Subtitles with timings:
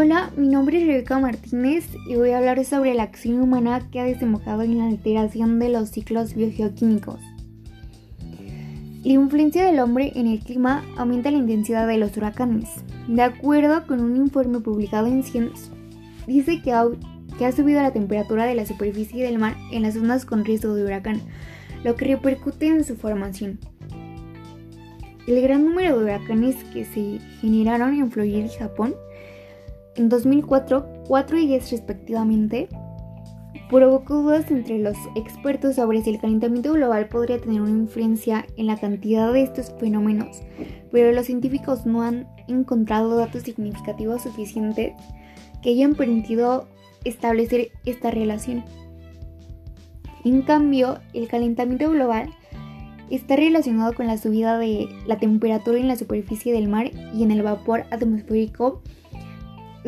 [0.00, 3.98] Hola, mi nombre es Rebeca Martínez y voy a hablar sobre la acción humana que
[3.98, 7.18] ha desembocado en la alteración de los ciclos biogeoquímicos.
[9.02, 12.68] La influencia del hombre en el clima aumenta la intensidad de los huracanes.
[13.08, 15.68] De acuerdo con un informe publicado en Science,
[16.28, 16.84] dice que ha,
[17.36, 20.76] que ha subido la temperatura de la superficie del mar en las zonas con riesgo
[20.76, 21.22] de huracán,
[21.82, 23.58] lo que repercute en su formación.
[25.26, 28.94] El gran número de huracanes que se generaron en Florida y Japón
[29.98, 32.68] en 2004, 4 y 10 respectivamente,
[33.68, 38.66] provocó dudas entre los expertos sobre si el calentamiento global podría tener una influencia en
[38.66, 40.42] la cantidad de estos fenómenos,
[40.90, 44.92] pero los científicos no han encontrado datos significativos suficientes
[45.62, 46.68] que hayan permitido
[47.04, 48.64] establecer esta relación.
[50.24, 52.30] En cambio, el calentamiento global
[53.10, 57.30] está relacionado con la subida de la temperatura en la superficie del mar y en
[57.30, 58.82] el vapor atmosférico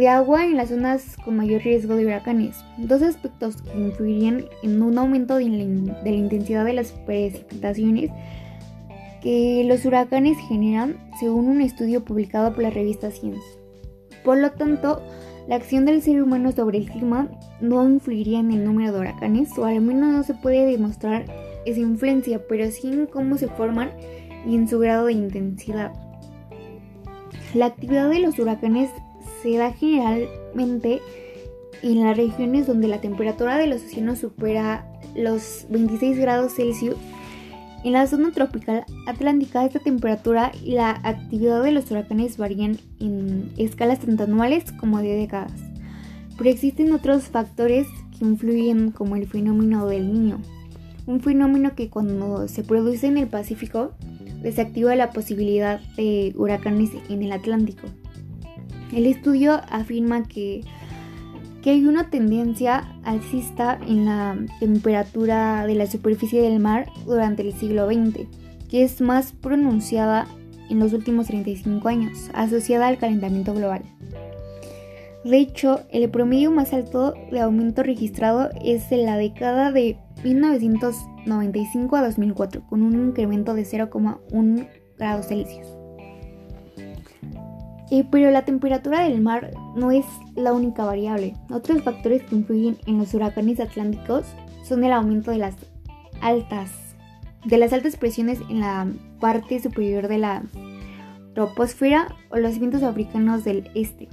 [0.00, 4.82] de agua en las zonas con mayor riesgo de huracanes, dos aspectos que influirían en
[4.82, 8.10] un aumento de la, intensidad de las precipitaciones
[9.22, 13.44] que los huracanes generan, según un estudio publicado por la revista Science.
[14.24, 15.02] Por lo tanto,
[15.46, 17.28] la acción del ser humano sobre el clima
[17.60, 21.26] no influiría en el número de huracanes, o al menos no se puede demostrar
[21.66, 23.90] esa influencia, pero sí en cómo se forman
[24.46, 25.92] y en su grado de intensidad.
[27.52, 28.88] La actividad de los huracanes
[29.42, 31.00] se da generalmente
[31.82, 36.96] en las regiones donde la temperatura de los océanos supera los 26 grados Celsius.
[37.82, 43.50] En la zona tropical atlántica esta temperatura y la actividad de los huracanes varían en
[43.56, 45.52] escalas tanto anuales como de décadas.
[46.36, 47.86] Pero existen otros factores
[48.18, 50.40] que influyen como el fenómeno del niño,
[51.06, 53.92] un fenómeno que cuando se produce en el Pacífico
[54.42, 57.88] desactiva la posibilidad de huracanes en el Atlántico.
[58.92, 60.62] El estudio afirma que,
[61.64, 67.86] hay una tendencia alcista en la temperatura de la superficie del mar durante el siglo
[67.86, 68.26] XX,
[68.68, 70.26] que es más pronunciada
[70.70, 73.82] en los últimos 35 años, asociada al calentamiento global.
[75.24, 81.96] De hecho, el promedio más alto de aumento registrado es en la década de 1995
[81.96, 85.79] a 2004, con un incremento de 0,1 grados Celsius.
[87.90, 90.04] Eh, pero la temperatura del mar no es
[90.36, 91.34] la única variable.
[91.50, 94.26] Otros factores que influyen en los huracanes atlánticos
[94.62, 95.56] son el aumento de las
[96.20, 96.70] altas,
[97.44, 98.86] de las altas presiones en la
[99.18, 100.42] parte superior de la
[101.34, 104.08] troposfera o los vientos africanos del este.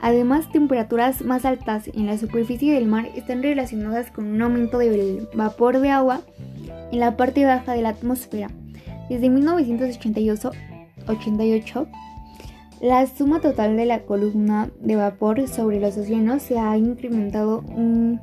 [0.00, 5.28] Además, temperaturas más altas en la superficie del mar están relacionadas con un aumento del
[5.34, 6.22] vapor de agua
[6.90, 8.48] en la parte baja de la atmósfera.
[9.08, 10.50] Desde 1988,
[12.82, 18.18] la suma total de la columna de vapor sobre los océanos se ha incrementado un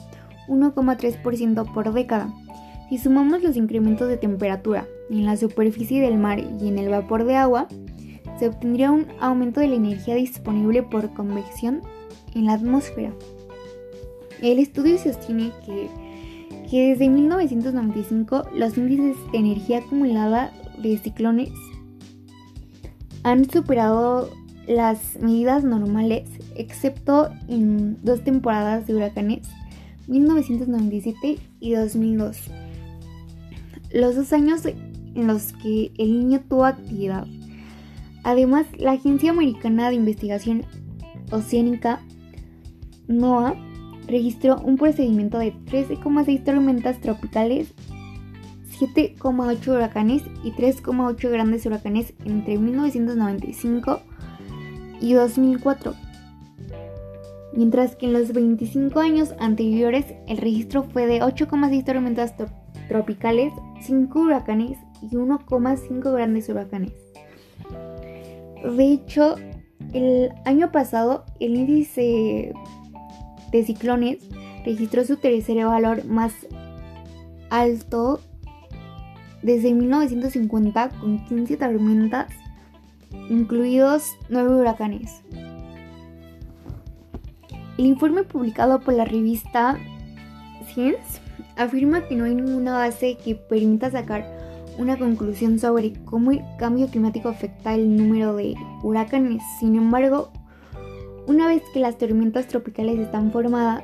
[0.50, 2.34] 1,3% por década.
[2.90, 7.24] Si sumamos los incrementos de temperatura en la superficie del mar y en el vapor
[7.24, 7.70] de agua,
[8.38, 11.82] se obtendría un aumento de la energía disponible por convección
[12.36, 13.14] en la atmósfera.
[14.42, 15.88] El estudio sostiene que,
[16.70, 21.50] que desde 1995 los índices de energía acumulada de ciclones
[23.24, 24.30] han superado
[24.70, 29.50] las medidas normales, excepto en dos temporadas de huracanes,
[30.08, 32.38] 1997 y 2002.
[33.92, 37.26] Los dos años en los que el niño tuvo actividad.
[38.24, 40.64] Además, la Agencia Americana de Investigación
[41.32, 42.02] Oceánica,
[43.08, 43.56] NOAA,
[44.06, 47.74] registró un procedimiento de 13,6 tormentas tropicales,
[48.80, 54.04] 7,8 huracanes y 3,8 grandes huracanes entre 1995
[55.02, 55.94] y 2004.
[57.54, 62.34] Mientras que en los 25 años anteriores el registro fue de 8,6 tormentas
[62.88, 66.94] tropicales, 5 huracanes y 1,5 grandes huracanes.
[68.64, 69.36] De hecho,
[69.94, 72.54] el año pasado el índice
[73.52, 74.18] de ciclones
[74.66, 76.34] registró su tercer valor más
[77.50, 78.20] alto
[79.42, 82.28] desde 1950 con 15 tormentas
[83.30, 85.22] incluidos nueve huracanes.
[87.78, 89.78] El informe publicado por la revista
[90.68, 91.22] Science
[91.56, 94.26] afirma que no hay ninguna base que permita sacar
[94.78, 99.44] una conclusión sobre cómo el cambio climático afecta el número de huracanes.
[99.60, 100.32] Sin embargo,
[101.28, 103.84] una vez que las tormentas tropicales están formadas,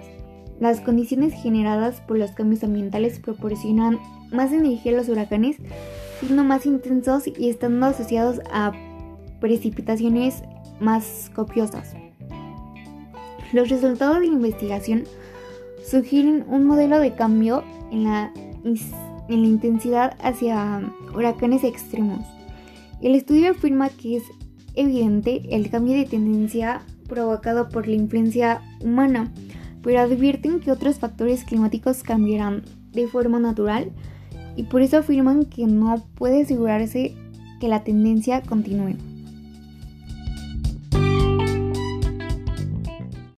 [0.59, 4.00] las condiciones generadas por los cambios ambientales proporcionan
[4.31, 5.57] más energía a los huracanes,
[6.19, 8.71] siendo más intensos y estando asociados a
[9.40, 10.44] precipitaciones
[10.80, 11.94] más copiosas.
[13.54, 15.04] Los resultados de la investigación
[15.84, 18.34] sugieren un modelo de cambio en la,
[18.64, 20.82] en la intensidad hacia
[21.14, 22.26] huracanes extremos.
[23.02, 24.24] El estudio afirma que es
[24.74, 29.32] evidente el cambio de tendencia provocado por la influencia humana,
[29.82, 33.92] pero advierten que otros factores climáticos cambiarán de forma natural
[34.56, 37.16] y por eso afirman que no puede asegurarse
[37.60, 38.96] que la tendencia continúe.